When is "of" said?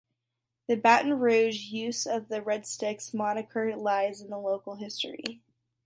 2.07-2.27